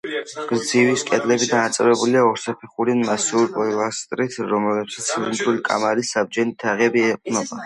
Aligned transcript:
გრძივი 0.51 0.93
კედლები 1.09 1.49
დანაწევრებულია 1.51 2.23
ორსაფეხურიანი 2.29 3.05
მასიური 3.11 3.51
პილასტრით, 3.59 4.39
რომლებსაც 4.55 5.11
ცილინდრული 5.13 5.63
კამარის 5.69 6.13
საბჯენი 6.17 6.59
თაღები 6.67 7.07
ეყრდნობა. 7.13 7.57